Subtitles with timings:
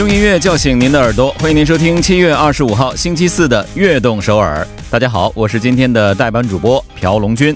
[0.00, 4.66] 用音乐叫醒您的耳朵，欢迎您收听七月二十五号星期四的《悦动首尔》。
[4.90, 7.54] 大家好，我是今天的代班主播朴龙军。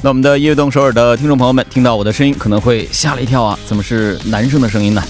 [0.00, 5.04] 那我们的《悦动首尔》的听众朋友们，听到我的声音可能会吓了一跳啊，怎么是男生的声音呢？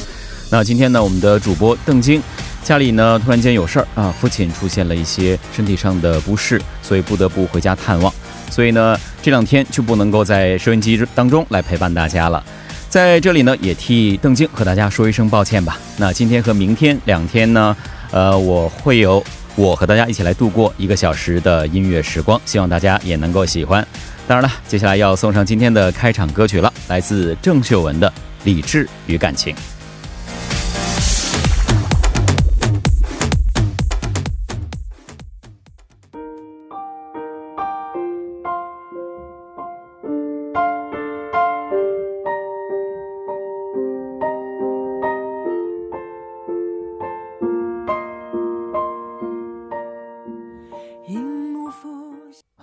[0.51, 2.21] 那今天呢，我们的主播邓晶
[2.65, 8.13] 家里呢突然间有事儿啊，父亲出现了一些身体上的不适，所以不得不回家探望。
[8.51, 12.43] 所以呢，这两天就不能够在收音机当中来陪伴大家了。
[12.93, 15.79] 在这里呢，也替邓晶和大家说一声抱歉吧。
[15.97, 17.75] 那今天和明天两天呢，
[18.11, 19.25] 呃，我会有
[19.57, 23.83] 我和大家一起来度过一个小时的音乐时光，希望大家也能够喜欢。
[24.29, 28.11] 当然了，接下来要送上今天的开场歌曲了，来自郑秀文的
[28.45, 29.55] 《理智与感情》。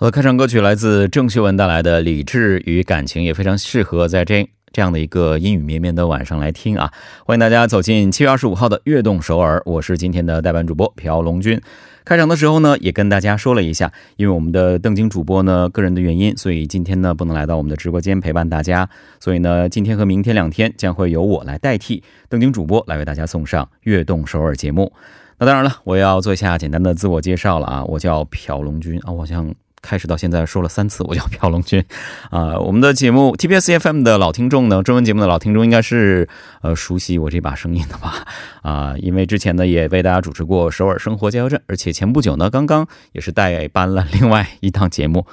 [0.00, 6.90] 我的开场歌曲来自郑秀文带来的《理智与感情》，也非常适合在这这样的一个阴雨绵绵的晚上来听啊！
[7.26, 11.60] 欢迎大家走进七月二十五号的悦动首尔，我是今天的代班主播朴龙军。
[12.02, 18.88] 开场的时候呢，也跟大家说了一下，因为我们的邓晶主播呢个人的原因，所以今天呢不能来到我们的直播间陪伴大家，
[19.20, 24.90] 所以呢今天和明天两天将会由我来代替邓晶主播来为大家送上悦动首尔节目。
[25.38, 29.54] 那当然了，我要做一下简单的自我介绍了啊，我叫朴龙军啊，我好像。
[29.82, 31.84] 开始到现在说了三次，我叫朴龙君，
[32.30, 36.28] 啊，我们的节目 TBS FM 的老听众呢，中文节目的老听众应该是
[36.62, 38.26] 呃熟悉我这把声音的吧，
[38.62, 45.26] 啊，因为之前呢也为大家主持过首尔生活加油站，而且前不久呢刚刚也是代班了另外一档节目。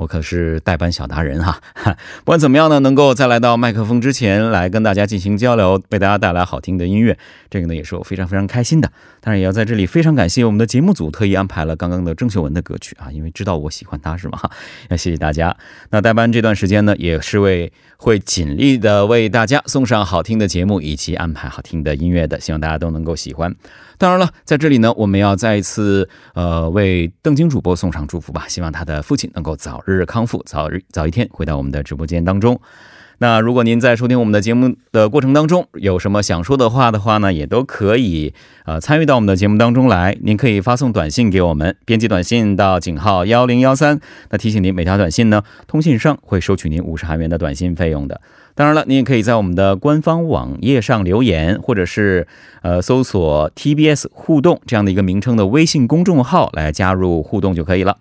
[0.00, 1.60] 我可是代班小达人哈，
[2.24, 7.18] 不管怎么样呢，能够再来到麦克风之前来跟大家进行交流，为大家带来好听的音乐，
[7.50, 8.90] 这个呢也是我非常非常开心的。
[9.20, 14.38] 当然也要在这里非常感谢我们的节目组特意安排了刚刚的郑秀文的歌曲啊，因为知道我喜欢她是吗？
[14.88, 15.54] 要谢谢大家。
[15.90, 23.54] 那代班这段时间呢，也是为会尽力的为大家送上好听的节目以及安排好听的音乐的，希望大家都能够喜欢。
[23.98, 32.60] 当然了，在这里呢，我们要再一次呃为邓晶主播送上祝福吧，希望他的父亲能够早日日日康复，早日早一天回到我们的直播间当中。
[33.18, 38.32] 那如果您在收听我们的节目的过程当中有什么想说的话的话呢，也都可以
[38.64, 40.16] 呃参与到我们的节目当中来。
[40.22, 44.00] 您可以发送短信给我们，编辑短信到井号幺零幺三。
[44.30, 48.22] 那提醒您，每条短信呢，通信商会收取您五十韩元的短信费用的。
[48.54, 52.26] 当然了，您也可以在我们的官方网页上留言，或者是
[52.62, 57.98] 呃搜索 TBS 互动这样的一个名称的微信公众号来加入互动就可以了。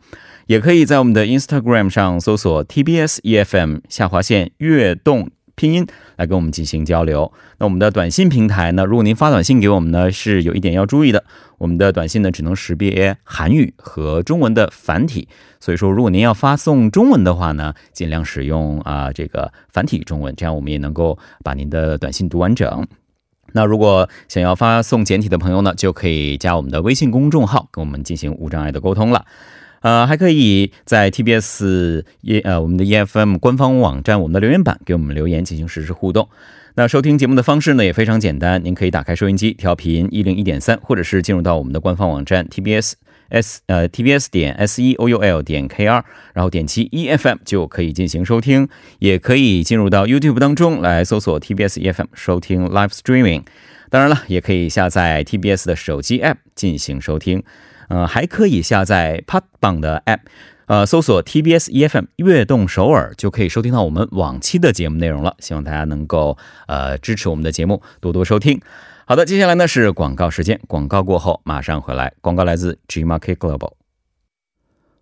[0.49, 7.31] 也可以在我们的 Instagram 上搜索 TBS EFM 下划线悦动拼音来跟我们进行交流。
[7.59, 11.23] 那我们的短信平台呢，如果您发短信给我们呢，是有一点要注意的，
[11.59, 15.27] 我们的短信呢只能识别韩语和中文的繁体。
[15.59, 22.87] 所以说，如果您要发送中文的话呢，尽量使用啊这个繁体中文，这样我们也能够把您的短信读完整。
[23.53, 29.27] 那如果想要发送简体的朋友呢，就可以加我们的微信公众号，跟我们进行无障碍的沟通了。
[29.81, 32.03] 呃，还可以在 TBS
[32.43, 36.27] 呃我们的 EFM 官方网站我们的留言板给我们留言进行实时互动。
[36.75, 42.93] 那收听节目的方式呢也非常简单，您可以打开收音机调频一零一点三，或者是进入到我们的官方网站 TBS
[43.29, 46.03] S 呃 TBS 点 S E O U L 点 K R，
[46.33, 48.67] 然后点击 EFM 就可以进行收听。
[48.99, 53.43] 也可以进入到 YouTube 当中来搜索 TBS EFM 收听 Live Streaming。
[53.89, 57.43] 当然了，也可以下载 TBS 的手机 App 进行收听。
[57.89, 60.19] 呃，还可以下载 p o d b a n 的 App，
[60.67, 65.35] 呃，搜索 TBS EFM 悦动首尔，就可以收听到我们往期的节目内容了。
[65.39, 68.61] 希望大家能够呃支持我们的节目，多多收听。
[69.05, 72.13] 好的，接下来呢是广告时间，广告过后马上回来。
[72.21, 73.78] 广告来自 G Market Global。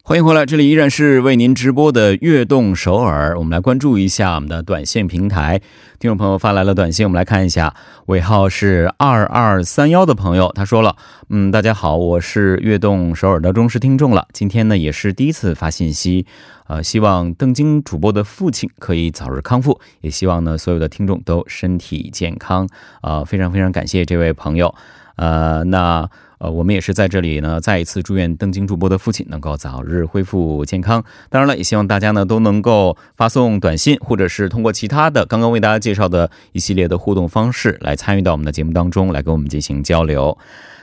[0.08, 3.38] 欢迎回来，这里依然是为您直播的悦动首尔。
[3.38, 5.60] 我们来关注一下我们的短信平台，
[6.00, 10.96] 听众朋友发来了短信，我们来看一下，尾号是二二三幺的朋友，他说了，
[11.28, 16.26] 嗯，大家好，我是悦动首尔的忠实听众了，今天呢也是第一次发信息，
[16.68, 22.66] 呃，希望邓晶主播的父亲可以早日康复，也希望呢所有的听众都身体健康，
[23.02, 24.74] 啊，非常非常感谢这位朋友，
[25.18, 26.10] 呃，那。
[26.40, 31.04] 呃，我们也是在这里呢，再一次祝愿邓晶主播的父亲能够早日恢复健康。
[31.30, 40.38] 当然了，也希望大家呢都能够发送短信，或者是通过其他的刚刚为大家介绍的一系列的互动方式来参与到我们的节目当中，来跟我们进行交流。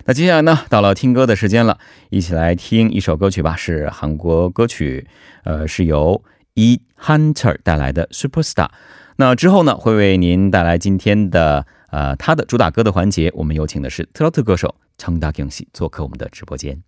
[0.06, 1.78] 那接下来呢，到了听歌的时间了，
[2.10, 5.06] 一起来听一首歌曲吧，是韩国歌曲，
[5.44, 6.22] 呃，是由
[6.54, 8.68] E Hunter 带来的 Superstar。
[9.16, 11.66] 那之后呢，会为您带来今天的。
[11.94, 16.82] 呃他的主打歌的环节，我们有请的是特洛特歌手昌大更喜做客我们的直播间。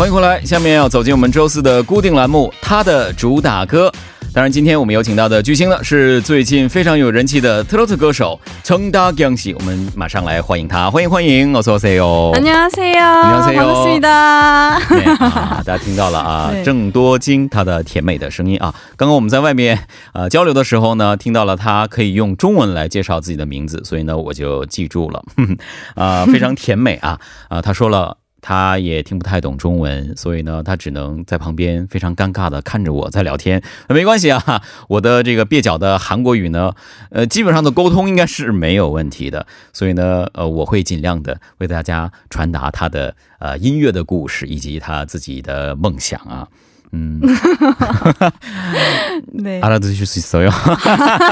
[0.00, 3.90] 欢迎回来，下面要走进我们周四的固定栏目，他的主打歌。
[4.34, 9.54] 当然，今天我们有请到的巨星呢，是最近非常有人气的特洛特歌手청다경 씨。
[9.54, 12.32] 我们马上来欢迎他，欢迎欢迎，어서오세 요。
[12.34, 15.62] 안녕하세 요， 안녕하세 요， 반갑습니 다。
[15.64, 18.74] 大家听到了啊，郑多金他的甜美的声音啊。
[18.98, 25.24] 刚刚我们在外面呃交流的时候呢，听到了他可以用中文来介绍自己的名字，所以呢我就记住了，
[25.94, 28.18] 啊，非常甜美啊啊，他说了。
[28.41, 33.61] 他也听不太懂中文，所以呢，他只能在旁边非常尴尬的看着我在聊天。
[33.87, 36.73] 没关系啊，我的这个蹩脚的韩国语呢，
[37.11, 39.45] 呃，基本上的沟通应该是没有问题的。
[39.71, 46.47] 所以呢，呃，我会尽量的为大家传达他的呃音乐的故事以及他自己的梦想啊。
[46.94, 47.20] 음.
[49.32, 49.60] 네.
[49.60, 50.48] 알아두실 수 있어요?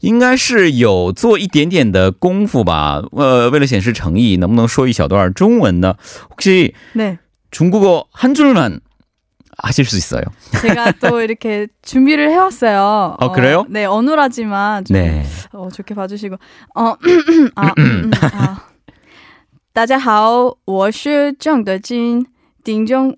[0.00, 5.96] 应该是有做一点点的功夫吧呃为了显示诚意能不能说一小段中文的
[6.30, 7.18] 혹시 네.
[7.50, 8.80] 중국어 한 줄만
[9.58, 10.22] 하실 수 있어요.
[10.60, 13.16] 제가 또 이렇게 준비를 해왔어요.
[13.18, 13.60] 어, 그래요?
[13.60, 15.24] 어, 네, 어눌하지만 좀 네.
[15.52, 16.36] 어, 좋게 봐주시고.
[16.74, 16.94] 어,
[17.54, 18.58] 아, 음, 아.
[19.72, 22.26] 大家好，我是郑德金，
[22.64, 23.16] 听众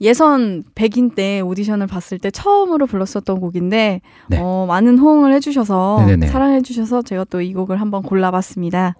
[0.00, 4.38] 예선 백인 때 오디션을 봤을 때 처음으로 불렀었던 곡인데 네.
[4.40, 8.94] 어, 많은 호응을 해주셔서 사랑해주셔서 제가 또 이 곡을 한번 골라봤습니다.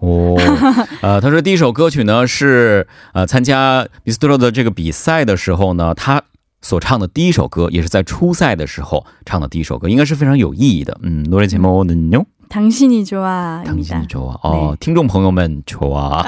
[1.03, 6.21] 呃，他说第一首歌曲呢是呃参加米斯特罗的这个比赛的时候呢，他
[6.63, 10.99] 所唱的第一首歌也是在初赛的时候唱的第一首歌，应该是非常有意义的。
[11.03, 12.25] 嗯，노래제목은요？
[12.49, 13.63] 당신이 좋아.
[13.65, 14.35] 당신이 좋아.
[14.43, 16.25] 어, 听众朋友们，좋아。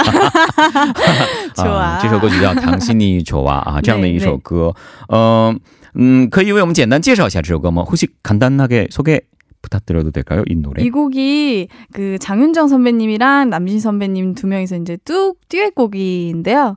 [1.56, 4.75] 这首歌就叫《당신이좋아》啊，这样的一首歌。
[5.09, 5.59] 嗯
[5.94, 7.82] 嗯，可以为我们简单介绍一下这首歌吗？
[7.85, 9.23] 혹시간단하게소개
[9.62, 10.44] 부탁드려도 될까요?
[10.47, 10.82] 이 노래.
[10.85, 16.76] 이 곡이 그 장윤정 선배님이랑 남진 선배님 두 명이서 이제 뚝 듀엣곡인데요.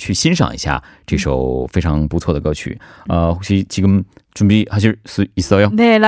[0.00, 2.78] 去欣赏一下这首非常不错的歌曲？
[3.08, 5.98] 呃，혹시지금준비하실수있어요 네，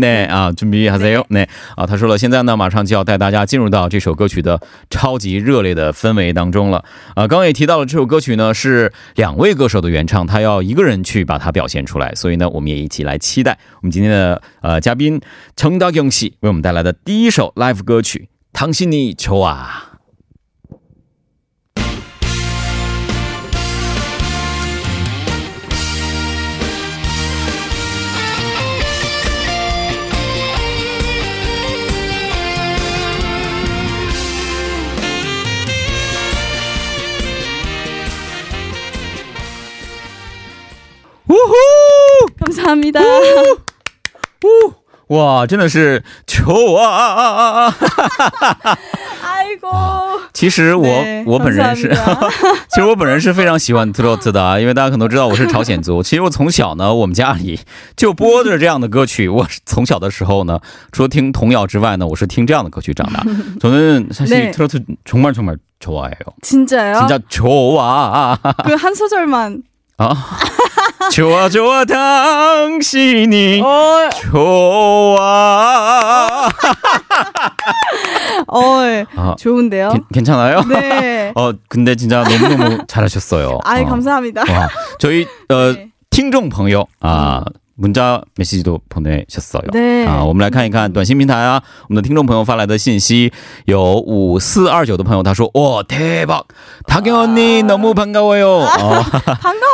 [1.75, 6.85] 啊，他说了，现在呢，马上就要带大家进入到这首歌曲的超级热烈的氛围当中了。
[7.17, 15.21] 啊，刚刚也提到了，这首歌曲呢是两位歌手的原唱，他要一个人去把它表现出来，所以呢，我们也一起来期待我们今天的呃嘉宾
[15.57, 19.17] 程大勇喜为我们带来的第一首 live 歌曲《당신이
[41.27, 42.29] 좋아》。
[42.39, 43.01] 감사합니다.
[45.09, 47.73] 와, 真的是 좋아.
[49.23, 49.69] 아이고.
[50.33, 51.93] 其实我本人是，
[52.69, 56.01] 其实我本人是非常喜欢트로트的，因为大家可能都知道我是朝鲜族。
[56.03, 57.59] 其 实我从小呢，我们家里
[57.97, 60.61] 就播的这样的歌曲，我从小的时候呢，
[60.93, 63.25] 除了听童谣之外呢，我是听这样的歌曲长大。
[63.59, 64.09] 저는
[68.65, 69.65] 그 한 소절만
[69.99, 70.15] 아,
[71.15, 74.09] 좋아 좋아 당신이 어.
[74.31, 76.49] 좋아.
[78.47, 78.61] 어,
[79.17, 79.91] 아, 좋은데요?
[79.91, 80.63] 게, 괜찮아요?
[80.69, 81.33] 네.
[81.35, 83.59] 어, 근데 진짜 너무너무 잘하셨어요.
[83.65, 83.85] 아, 어.
[83.85, 84.43] 감사합니다.
[84.43, 85.91] 와, 저희 어, 네.
[86.11, 87.53] 听众朋友 아, 음.
[87.81, 93.33] 文章没信息都碰对小骚对啊，我们来看一看短信平台啊，我们的听众朋友发来的信息
[93.65, 99.03] 有五四二九的朋友，他说哇，대박다경언니너무반가워요哦，
[99.41, 99.74] 반가워요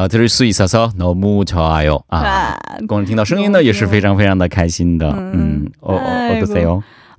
[0.00, 5.10] 啊，들을수있어서너무좋아요啊，光听到声音呢也是非常非常的开心的。
[5.10, 6.82] 嗯，어어떠세 요？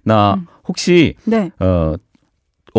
[0.06, 1.16] 那혹시
[1.60, 1.98] 어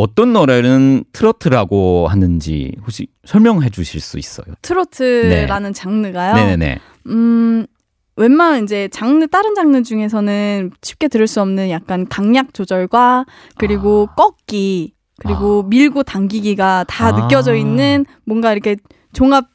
[0.08, 4.46] 떤 노래는 트로트라고 하는지 혹시 설명해 주실 수 있어요?
[4.62, 5.74] 트로트라는 네.
[5.74, 6.36] 장르가요?
[6.36, 6.80] 네네네.
[7.08, 7.66] 음,
[8.16, 13.26] 웬만한 이제 장르 다른 장르 중에서는 쉽게 들을 수 없는 약간 강약 조절과
[13.58, 14.16] 그리고 아.
[14.16, 15.68] 꺾기 그리고 아.
[15.70, 17.16] 밀고 당기기가 다 아.
[17.16, 18.76] 느껴져 있는 뭔가 이렇게
[19.14, 19.48] 종합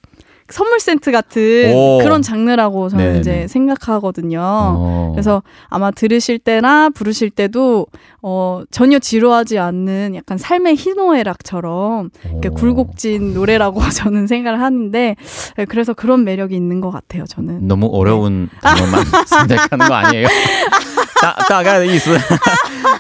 [0.49, 1.99] 선물 센트 같은 오.
[2.03, 3.21] 그런 장르라고 저는 네네.
[3.21, 4.41] 이제 생각하거든요.
[4.41, 5.13] 오.
[5.13, 7.87] 그래서 아마 들으실 때나 부르실 때도
[8.23, 15.17] 어, 전혀 지루하지 않는 약간 삶의 희노애락처럼 이렇게 굴곡진 노래라고 저는 생각을 하는데
[15.57, 17.25] 네, 그래서 그런 매력이 있는 것 같아요.
[17.25, 19.05] 저는 너무 어려운 단어만
[19.49, 19.57] 네.
[19.57, 20.29] 생각하는 거 아니에요?
[21.21, 22.13] 다, 다가 있어.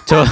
[0.06, 0.24] 저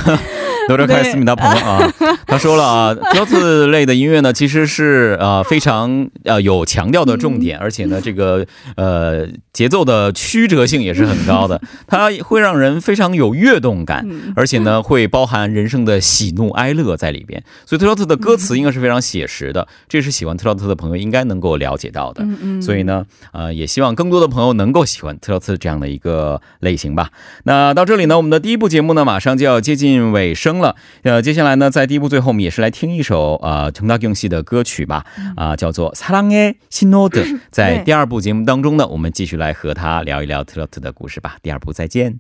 [0.77, 1.93] 多多开斯米达朋友啊。
[2.27, 11.61] 他说了啊标志类的音乐呢其实是呃非常呃有强调的重点而且呢这个呃节奏的曲折性也是很高的。
[11.87, 17.43] 它会让人非常有跃动感而且呢会包含人生的喜怒哀乐在里边。
[17.67, 22.25] 所以特洛特的歌词应该是非常写实的这是喜欢特洛特的朋友应该能够了解到的。
[22.63, 27.11] 所以呢呃也希望更多的朋友能够喜欢特洛特这样的一个类型吧。
[27.45, 37.40] 那到这里呢我们的第一部节目呢马上就要接近尾声了，呃，接下来呢，在第一部最后，我们也是来听一首呃陈大勇系的歌曲吧，啊，叫做《사랑의신호 등》。
[37.52, 41.38] 在第二部节目当中呢，我们继续来和他聊一聊特洛特的故事吧。
[41.42, 42.20] 第二部再见。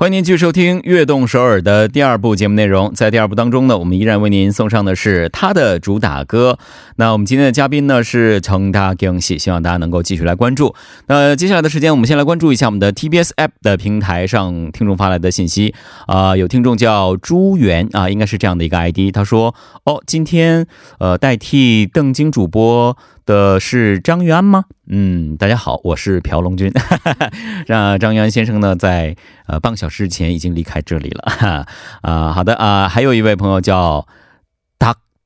[0.00, 2.94] 欢迎您继续收听《悦动首尔》的第二部节目内容。
[2.94, 6.56] 在第二部当中呢，我们依然为您送上的是他的主打歌。
[6.98, 10.72] 那我们今天的嘉宾呢是成大경씨希望大家能够继续来关注。
[11.08, 15.74] 那接下来的时间，我们先来关注一下我们的 TBS App 的平台上听众发来的信息。
[16.06, 19.12] 啊，有听众叫朱元啊，应该是这样的一个 ID。
[19.12, 20.68] 他说：“哦，今天
[21.00, 22.96] 呃代替邓晶主播。”
[23.28, 24.64] 的是张玉安吗？
[24.86, 26.72] 嗯，大家好，我是朴龙君。
[27.68, 29.14] 让张玉安先生呢，在
[29.46, 31.66] 呃半个小时前已经离开这里了。
[32.00, 34.06] 啊，好的啊，还有一位朋友叫。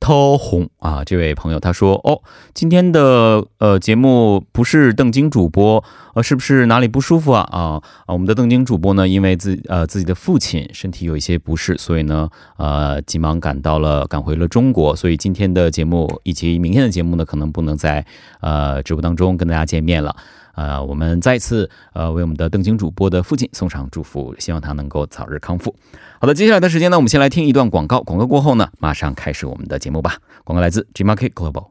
[0.03, 1.05] 涛红啊！
[1.05, 2.21] 这位朋友他说：“哦，
[2.53, 5.83] 今天的呃节目不是邓晶主播，
[6.15, 7.49] 呃，是不是哪里不舒服啊？
[7.53, 8.09] 啊啊！
[8.09, 18.05] 我们的邓晶主播呢，因为自呃自己的父亲身体有一些不适，所以呢，呃，急忙赶到了，赶回了中国，所以今天的节目以及明天的节目呢，可能不能在
[18.41, 20.17] 呃直播当中跟大家见面了。”
[20.56, 25.76] 呃，我们再次呃为我们的邓晶主播的父亲送上祝福，希望他能够早日康复。
[26.20, 30.16] 好的，接下来的时间呢，我们先来听一段广告，广告过后呢，马上开始我们的节目吧。
[30.44, 31.68] 广告来自 G Market Global。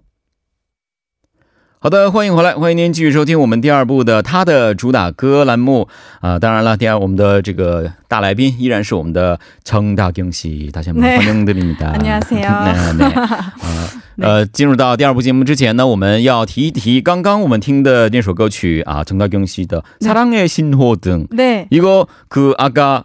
[1.79, 5.89] 好的，欢迎回来，欢迎您继续收听我们第二部的他的主打歌栏目
[6.21, 6.39] 啊。
[6.39, 11.93] 当然了，第二我们的这个大来宾依然是我们的청다경 씨， 大家欢迎드립니 다。
[11.93, 14.00] 안녕하세 요。
[14.19, 21.27] 呃，进入到第二部节目之前呢，我们要提一提刚刚我们听的那首歌曲啊，정다경씨的《사랑의신호 등》。
[21.37, 23.05] 对，이거그아까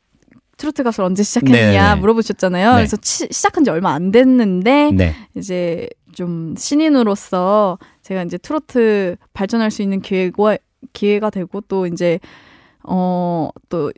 [0.56, 2.00] 트로트 가수를 언제 시작했느냐 네네.
[2.00, 2.70] 물어보셨잖아요.
[2.70, 2.76] 네.
[2.76, 5.14] 그래서 치, 시작한 지 얼마 안 됐는데 네.
[5.34, 10.56] 이제 좀 신인으로서 제가 이제 트로트 발전할 수 있는 기회가
[10.92, 12.20] 기회가 되고 또 이제
[12.84, 13.90] 어 또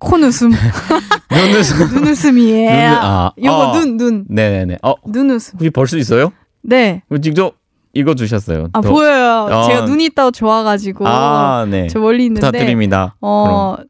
[0.00, 0.50] 코웃음.
[1.30, 1.88] 눈웃음.
[1.94, 2.90] 눈웃음이에요.
[3.00, 3.78] 아, 요거 어.
[3.78, 4.24] 눈, 눈.
[4.28, 4.78] 네네네.
[4.82, 4.94] 어.
[5.06, 5.54] 눈웃음.
[5.54, 6.32] 혹시 볼수 있어요?
[6.62, 7.02] 네.
[7.22, 7.54] 직접
[7.94, 8.68] 읽어주셨어요.
[8.72, 8.90] 아, 더.
[8.90, 9.48] 보여요.
[9.50, 9.66] 어.
[9.66, 11.06] 제가 눈이 있다고 좋아가지고.
[11.08, 11.86] 아, 네.
[11.88, 12.46] 저 멀리 있는데.
[12.46, 13.14] 부탁드립니다.
[13.20, 13.88] 어, 그럼.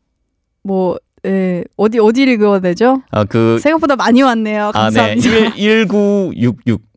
[0.63, 3.03] 뭐, 예, 어디, 어디 읽어야 되죠?
[3.11, 3.59] 아, 그.
[3.61, 4.71] 생각보다 많이 왔네요.
[4.73, 5.03] 감사합니다.
[5.03, 5.57] 아, 네.
[5.57, 6.81] 1966.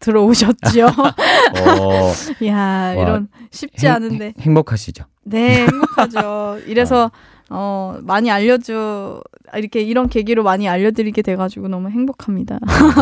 [0.00, 0.86] 들어오셨죠.
[0.86, 2.12] 어.
[2.40, 4.34] 이야, 이런 쉽지 행, 않은데.
[4.40, 5.04] 행복하시죠?
[5.24, 6.58] 네, 행복하죠.
[6.66, 7.10] 이래서
[7.48, 9.22] 어, 많이 알려줘
[9.54, 12.58] 이렇게 이런 계기로 많이 알려드리게 돼가지고 너무 행복합니다.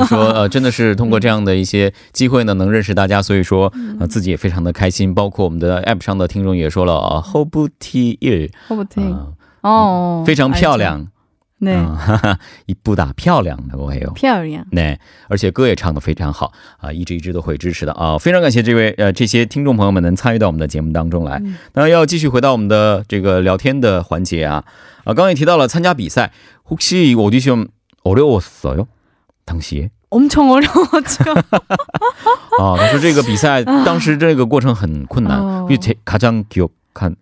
[0.07, 9.16] 说呃真的是通过这样的一些机会呢能认识大家所以说呃自己也非常的开心包括我们的 app 上的听众也说了 허브티1 허브티
[9.62, 11.09] 哦，非常漂亮。
[11.61, 11.77] 네.
[11.77, 11.97] 어,
[12.66, 14.12] 이쁘다, 漂亮라고 해요.
[14.14, 14.64] 漂亮.
[14.73, 14.99] 네.
[15.29, 21.40] 而且歌也唱得非常好啊，一直一直都会支持的啊，非常感谢这位呃这些听众朋友们能参与到我们的节目当中来。
[21.73, 24.64] 当然要继续回到我们的这个聊天的环节啊，
[25.05, 26.33] 啊刚才提到了参加比赛，
[26.68, 28.87] 혹시어디션어려웠어요
[29.47, 31.33] 당시에 엄청어려웠죠
[32.59, 37.16] 啊，他说这个比赛当 时这个过程很困难，因为가장기억한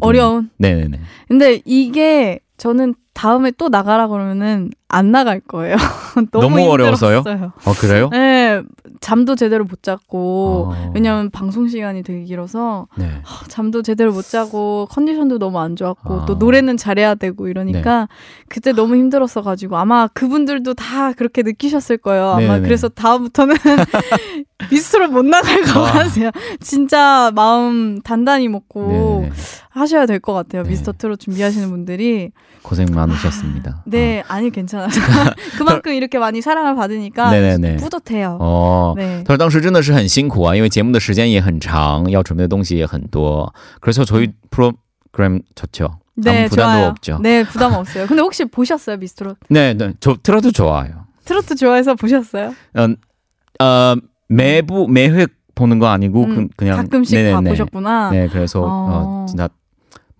[0.00, 0.50] 어려운.
[0.58, 1.00] 네네네.
[1.28, 5.75] 근데 이게 저는 다음에 또 나가라 그러면은 안 나갈 거예요.
[6.31, 7.23] 너무, 너무 어려워서요?
[7.25, 8.09] 아 그래요?
[8.11, 8.61] 네,
[9.01, 10.91] 잠도 제대로 못 잤고 아...
[10.93, 13.09] 왜냐면 방송 시간이 되게 길어서 네.
[13.23, 16.25] 하, 잠도 제대로 못 자고 컨디션도 너무 안 좋았고 아...
[16.25, 18.07] 또 노래는 잘해야 되고 이러니까 네.
[18.49, 22.29] 그때 너무 힘들었어 가지고 아마 그분들도 다 그렇게 느끼셨을 거예요.
[22.29, 22.61] 아마 네네.
[22.61, 23.55] 그래서 다음부터는
[24.71, 25.91] 미스트로 못 나갈 것 아...
[25.91, 26.29] 같아요.
[26.59, 29.31] 진짜 마음 단단히 먹고 네네.
[29.69, 30.63] 하셔야 될 것 같아요.
[30.63, 30.69] 네.
[30.69, 33.70] 미스터 트롯 준비하시는 분들이 고생 많 으셨습니다.
[33.70, 34.24] 아, 네, 어.
[34.28, 34.88] 아니 괜찮아요.
[35.56, 37.76] 그만큼 이렇게 많이 사랑을 받으니까 네네네.
[37.76, 38.38] 뿌듯해요.
[38.40, 39.24] 어, 네.
[39.24, 43.52] 当时真的是很辛苦啊，因为节目的时间也很长，要准备的东西也很多。
[43.80, 44.34] 그래서 저희 음.
[44.50, 45.98] 프로그램 좋죠.
[46.14, 46.88] 네, 부담도 좋아요.
[46.88, 47.18] 없죠.
[47.22, 48.06] 네, 부담 없어요.
[48.06, 49.36] 근데 혹시 보셨어요, 미스트롯?
[49.48, 51.06] 네, 네, 저 트로트 좋아요.
[51.24, 52.54] 트로트 좋아해서 보셨어요?
[52.74, 53.96] 어, 어
[54.28, 57.34] 매부 매회 보는 거 아니고 음, 그, 냥 가끔씩 네네네.
[57.34, 58.10] 다 보셨구나.
[58.10, 59.48] 네, 그래서 어, 어 진짜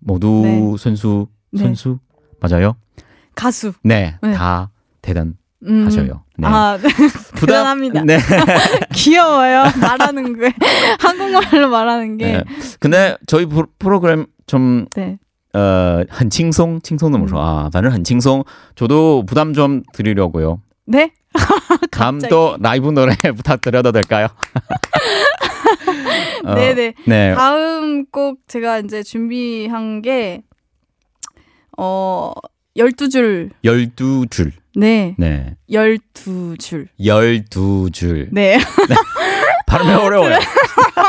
[0.00, 0.76] 모두 네.
[0.78, 1.26] 선수
[1.56, 1.98] 선수
[2.42, 2.76] 맞아요?
[3.34, 3.72] 가수.
[3.82, 4.32] 네, 네.
[4.32, 4.70] 다
[5.02, 5.34] 대단.
[5.66, 5.86] 음.
[5.86, 6.22] 하셔요.
[6.36, 6.46] 네.
[6.46, 6.88] 아, 네.
[7.34, 8.04] 대단합니다.
[8.04, 8.18] 네.
[8.94, 9.64] 귀여워요.
[9.80, 10.54] 말하는 게
[11.00, 12.32] 한국말로 말하는 게.
[12.32, 12.44] 네.
[12.78, 13.44] 근데 저희
[13.78, 15.18] 프로, 그램좀 네.
[15.54, 18.44] 어, 很轻松, 칭송도 뭐 아, 反正很轻松.
[18.76, 20.60] 저도 부담 좀 드리려고요.
[20.86, 21.10] 네?
[21.90, 24.28] 다음 또 라이브 노래 부탁드려도 될까요?
[26.44, 26.94] 어, 네네.
[27.06, 27.34] 네.
[27.34, 30.42] 다음 곡 제가 이제 준비한 게,
[31.77, 32.31] 어,
[32.77, 33.51] 12줄.
[33.63, 34.51] 12줄.
[34.75, 35.15] 네.
[35.17, 35.55] 네.
[35.69, 36.87] 12줄.
[36.99, 38.27] 12줄.
[38.31, 38.57] 네.
[38.57, 38.95] 네.
[39.67, 40.37] 발음이 어려워요.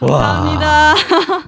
[0.00, 0.94] 哇，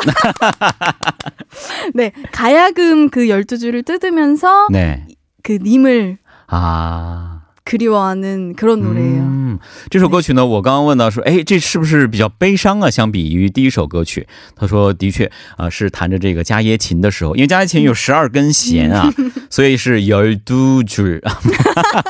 [1.93, 5.05] 네, 가야금 그 12줄을 뜯으면서 네.
[5.43, 6.19] 그 님을
[6.53, 7.39] 아.
[7.65, 9.59] 可리와는 그런노래예요嗯，
[9.91, 12.89] 这首歌曲呢，我刚刚问到说，哎，这是不是比较悲伤啊？
[12.89, 19.13] 相比于第一首歌曲，他说的确啊，是弹着这个加耶琴的时候，因为加耶琴有十二根弦啊，
[19.51, 21.21] 所以是열두 줄，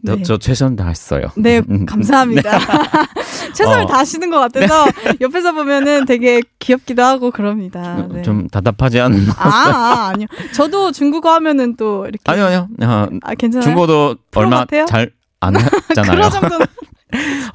[0.00, 0.22] 네.
[0.22, 1.28] 저, 최선 다했어요.
[1.36, 1.86] 네, 음.
[1.86, 2.58] 감사합니다.
[2.58, 2.64] 네.
[3.54, 3.86] 최선을 어.
[3.86, 4.86] 다하시는 것 같아서
[5.20, 8.06] 옆에서 보면은 되게 귀엽기도 하고 그럽니다.
[8.12, 8.22] 네.
[8.22, 9.30] 좀 답답하지 않나요?
[9.38, 10.26] 아, 아, 아니요.
[10.52, 12.68] 저도 중국어 하면은 또 이렇게 아니요, 아니요.
[12.82, 13.64] 아, 아 괜찮아요.
[13.64, 15.10] 중국어도 얼마 잘
[15.44, 16.12] 안 했잖아요.
[16.12, 16.66] 그런 정도는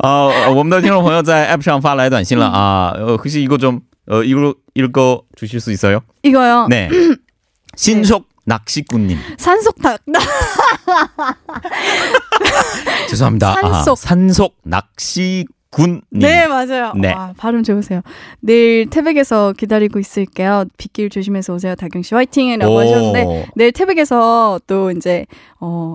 [0.01, 6.67] 呃，我们的听众朋友在 앱上发来短信了啊，呃，혹시이거좀어이거읽어주실수있어요 이거요?
[6.69, 6.89] 네.
[7.75, 9.18] 신속 낚시꾼님.
[9.38, 10.00] 산속 닭.
[13.08, 13.52] 죄송합니다.
[13.54, 13.92] 산속.
[13.92, 16.02] 아, 산속 낚시꾼님.
[16.10, 16.92] 네, 맞아요.
[16.96, 17.12] 네.
[17.12, 18.02] 와, 발음 좋으세요.
[18.40, 20.64] 내일 태백에서 기다리고 있을게요.
[20.76, 21.74] 빗길 조심해서 오세요.
[21.74, 25.26] 다경 씨 화이팅이라고 하셨는데 내일 태백에서 또 이제
[25.60, 25.94] 어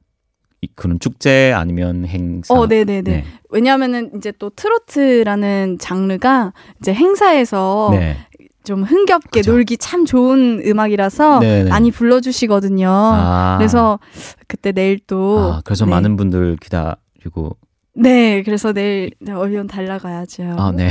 [0.75, 2.53] 그런 축제 아니면 행사.
[2.53, 3.01] 어, 네네네.
[3.01, 3.25] 네.
[3.49, 8.17] 왜냐하면은 이제 또 트로트라는 장르가 이제 행사에서 네.
[8.63, 9.51] 좀 흥겹게 그쵸.
[9.51, 11.69] 놀기 참 좋은 음악이라서 네네.
[11.69, 12.87] 많이 불러주시거든요.
[12.89, 13.55] 아.
[13.57, 13.99] 그래서
[14.47, 15.39] 그때 내일 또.
[15.55, 15.91] 아, 그래서 네.
[15.91, 17.57] 많은 분들 기다리고
[18.02, 20.86] 对，그래서내일어연달라가야죠啊，对。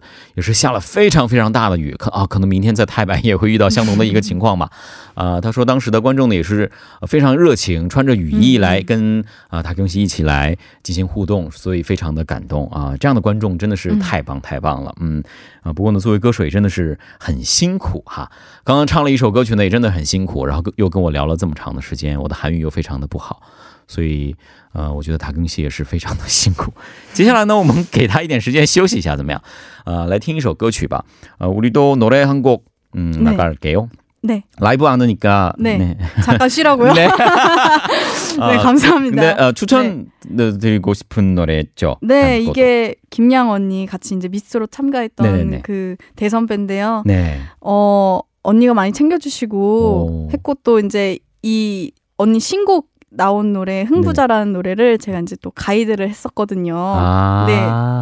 [2.10, 4.70] 啊，可能明天在太白也会遇到相同的一个情况吧。
[5.14, 6.70] 啊，他说当时的观众呢也是
[7.06, 12.94] 非常热情，穿着雨衣来跟啊他跟西一起来进行互动，所以非常的感动啊。
[12.98, 15.22] 这样的观众真的是太棒太棒了，嗯
[15.62, 15.72] 啊。
[15.72, 18.30] 不过呢，作为歌手也真的是很辛苦哈。
[18.58, 23.42] 啊刚刚唱了一首歌曲呢，也真的很辛苦，然后又跟我聊了这么长的时间，我的韩语又非常的不好，
[23.86, 24.34] 所以
[24.72, 26.72] 呃，我觉得他跟西也是非常的辛苦。
[27.12, 29.42] 接下来呢，我们给他一点时间休息一下，怎么样？
[29.84, 31.04] 呃，来听一首歌曲吧。
[31.38, 33.88] 呃，우리도노래한곡음나갈게요
[34.24, 34.42] 네.
[34.58, 35.52] 라이브 안 하니까.
[35.58, 35.76] 네.
[35.76, 35.98] 네.
[36.24, 36.94] 잠깐 쉬라고요?
[36.94, 37.06] 네.
[37.06, 39.20] 네, 감사합니다.
[39.20, 40.58] 네, 어, 추천 네.
[40.58, 41.98] 드리고 싶은 노래죠.
[42.00, 45.60] 네, 이게 김양 언니 같이 이제 미스로 참가했던 네네네.
[45.62, 47.02] 그 대선 밴드요.
[47.04, 47.38] 네.
[47.60, 50.29] 어, 언니가 많이 챙겨주시고 오.
[50.33, 54.52] 했고 또 이제 이 언니 신곡 나온 노래 흥부자라는 네.
[54.54, 56.74] 노래를 제가 이제 또 가이드를 했었거든요.
[56.76, 57.54] 아~ 네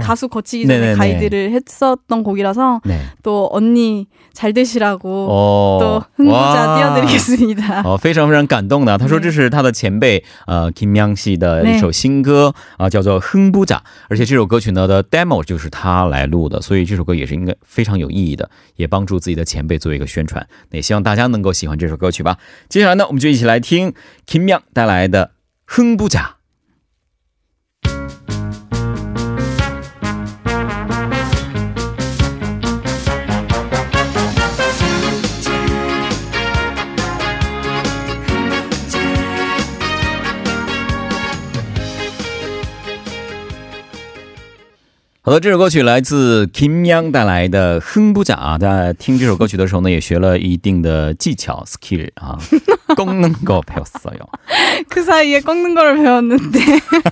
[0.03, 0.96] 가수 거치기 전에 네네네.
[0.96, 2.98] 가이드를 했었던 곡이라서 네.
[3.22, 7.83] 또 언니 잘 되시라고 어, 또 흥부자 띄워드리겠습니다.
[7.85, 8.96] 哦，非常非常感动的。
[8.96, 20.46] 他说这是他的前辈呃金明熙的一首新歌啊、呃，叫做《흥부자》，而且这首歌曲呢的 demo 就是他来录的，所以这首歌也是应该非常有意义的，也帮助自己的前辈做一个宣传。
[20.70, 22.38] 那也希望大家能够喜欢这首歌曲吧。
[22.70, 23.92] 接下来呢，我们就一起来听
[24.27, 25.33] 김양带来 来的
[25.63, 26.37] 很不假
[45.27, 52.37] 好的，这首歌曲来自 Kim Young 带来的《哼不假》啊，在听这首歌曲的时候呢，也学了一定的技巧 skill 啊，
[52.96, 54.18] 꺾는거배웠어요
[54.90, 56.59] 그사이에꺾는거를배웠는데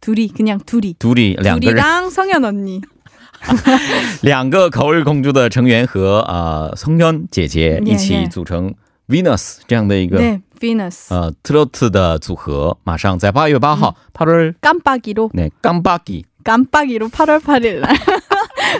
[0.00, 2.80] 둘이 그냥 둘이 둘이 둘이랑 성현 언니
[4.22, 8.74] 两个口儿公主的成员和啊성현姐姐一起组成
[9.08, 10.18] Venus 这样的一个
[10.58, 17.94] Venus 呃 트로트 的组合，马上在 8月 8号 8월 깜빡이로 네 깜빡이 깜빡이로 8월 8일 날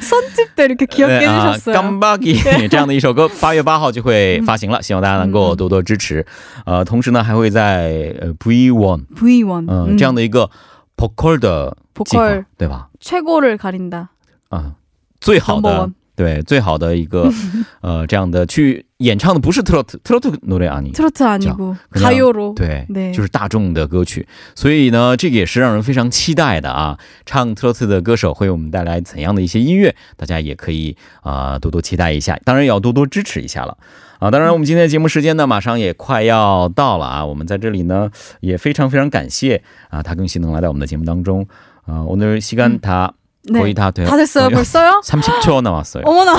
[0.01, 1.77] 손집도 이렇게 귀엽게 네, 해주셨어요.
[1.77, 2.35] 아, 깜빡이
[2.69, 6.25] 这样的一首歌，8 月 8号就会发行了，希望大家能够多多支持。
[6.65, 10.51] 呃，同时呢，还会在呃 V1 V1 呃这样的一个
[10.99, 12.89] 보컬 的 보컬 对吧？
[13.01, 14.09] 최고를 가린다.
[14.49, 14.75] 啊，
[15.21, 17.31] 最好的，对，最好的一个
[17.81, 26.99] 呃这样的去演唱的不是特洛特特洛特노래아니 트로트 아니고 가요로 对，就是大众的歌曲，所以呢，这个也是让人非常期待的啊。
[27.27, 32.39] 唱特洛特的歌手会我们带来怎样的一些音乐，大家也可以啊、呃、多多期待一下。
[34.19, 37.25] 啊，当然，我们今天的节目时间呢，马上也快要到了啊。
[37.25, 38.11] 我们在这里呢，
[38.41, 41.47] 也非常非常感谢啊，他更新能来到我们的节目当中
[41.87, 42.05] 啊。
[42.05, 43.13] 오늘시간다
[43.53, 44.09] 거의 다 돼요.
[44.09, 44.49] 다 됐어요.
[44.49, 45.03] 벌써요?
[45.05, 46.05] 30초 남았어요.
[46.05, 46.33] 어머나.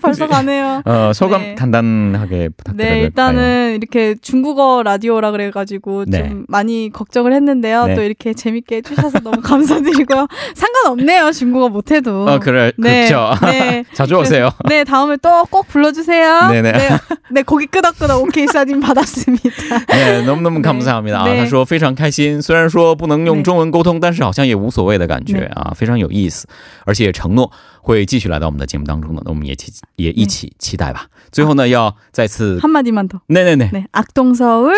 [0.00, 0.82] 벌써 가네요.
[0.84, 1.54] 어, 소감 네.
[1.54, 2.90] 간단하게 부탁드려요.
[2.94, 6.28] 네, 일단은 이렇게 중국어 라디오라 그래가지고 네.
[6.28, 7.86] 좀 많이 걱정을 했는데요.
[7.86, 7.94] 네.
[7.94, 10.26] 또 이렇게 재밌게 해주셔서 너무 감사드리고요.
[10.54, 12.26] 상관없네요, 중국어 못해도.
[12.28, 13.08] 어, 그래, 네.
[13.08, 13.46] 그렇죠.
[13.46, 13.84] 네.
[13.94, 14.50] 자주 오세요.
[14.68, 16.48] 네, 다음에 또 꼭 불러주세요.
[16.48, 16.72] 네네.
[16.72, 16.88] 네,
[17.30, 19.46] 네, 고기 끄덕끄덕 오케이 사진 받았습니다.
[19.88, 21.24] 네, 너무너무 감사합니다.
[21.24, 26.46] 他说非常开心，虽然说不能用中文沟通，但是好像也无所谓的感觉啊，非常有意思，
[26.84, 27.50] 而且承诺
[27.80, 31.06] 会继续来到我们的节目当中呢，那我们也期也一起期待吧。
[31.30, 33.20] 最后呢，要再次한마디만 더。
[33.28, 33.86] 네네네。
[33.92, 34.72] 악동서울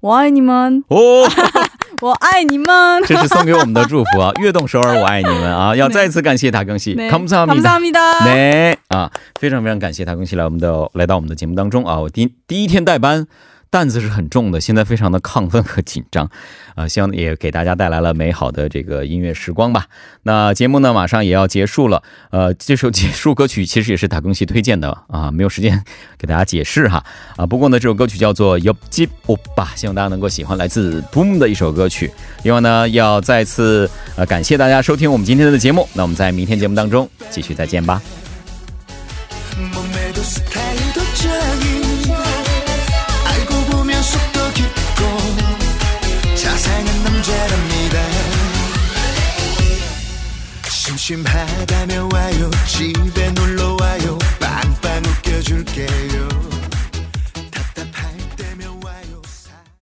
[0.00, 0.84] 我爱你们。
[0.88, 1.28] 哦，
[2.00, 3.02] 我爱你们。
[3.06, 4.32] 这是送给我们的祝福啊！
[4.40, 5.74] 悦动首尔，我爱你们啊！
[5.74, 7.62] 要再次感谢他更新，감사합니 다。
[7.62, 8.26] 감사합니 다。
[8.26, 9.10] 네啊，
[9.40, 12.00] 非常非常感谢他更新来我们的来到我们的节目当中啊！
[12.00, 13.26] 我第第一天代班。
[13.69, 16.29] 担子是很重的现在非常的亢奋和紧张。
[16.75, 19.85] 啊 希望也给大家带来了美好的这个音乐时光吧。
[20.23, 22.01] 那节目呢马上也要结束了。
[22.31, 25.83] 呃这首结束歌曲其实也是打更西推荐的啊没有时间
[26.17, 27.03] 给大家解释哈。
[27.35, 32.09] 啊不过呢这首歌曲叫做 yojiob 吧希望大家能够喜欢来自 boom 的一首歌曲。
[32.43, 35.87] 另外呢要再次呃感谢大家收听我们今天的节目。
[35.93, 38.01] 那我们在明天节目当中继续再见吧。